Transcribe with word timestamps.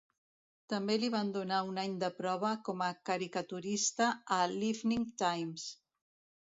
També 0.71 0.95
li 1.01 1.09
van 1.15 1.29
donar 1.35 1.59
un 1.73 1.77
any 1.81 1.93
de 2.05 2.09
prova 2.23 2.55
com 2.69 2.83
a 2.87 2.89
caricaturista 3.11 4.11
a 4.39 4.43
l'"Evening 4.51 5.09
Times". 5.27 5.71